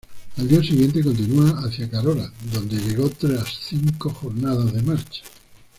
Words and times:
Al 0.37 0.47
día 0.47 0.61
siguiente 0.63 1.03
continua 1.03 1.59
hacia 1.63 1.87
Carora, 1.87 2.27
donde 2.51 2.75
llegó 2.75 3.07
tras 3.11 3.59
cinco 3.69 4.09
jornadas 4.09 4.73
de 4.73 4.81
marcha. 4.81 5.21